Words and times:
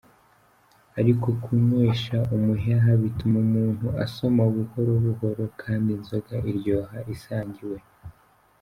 Ariko 0.99 1.27
kunywesha 1.43 2.17
umuheha 2.35 2.89
bituma 3.01 3.37
umuntu 3.45 3.85
asoma 4.05 4.41
buhoro 4.55 4.91
buhoro, 5.05 5.43
kandi 5.61 5.89
inzoga 5.97 6.35
iryoha 6.49 6.97
isangiwe. 7.15 7.79